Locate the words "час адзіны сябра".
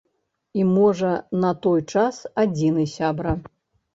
1.95-3.37